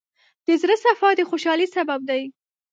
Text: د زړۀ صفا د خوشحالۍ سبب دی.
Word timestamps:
د 0.45 0.47
زړۀ 0.61 0.75
صفا 0.83 1.09
د 1.17 1.21
خوشحالۍ 1.29 1.67
سبب 1.75 1.99
دی. 2.09 2.21